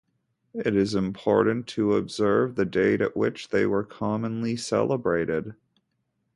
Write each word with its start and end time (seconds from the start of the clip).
It 0.55 0.75
is 0.75 0.95
important 0.95 1.67
to 1.77 1.93
observe 1.93 2.55
the 2.55 2.65
date 2.65 3.01
at 3.01 3.15
which 3.15 3.49
they 3.49 3.67
were 3.67 3.83
commonly 3.83 4.55
celebrated. 4.55 5.53